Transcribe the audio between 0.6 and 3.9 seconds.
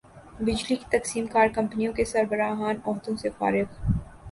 کی تقسیم کار کمپنیوں کے سربراہان عہدوں سے فارغ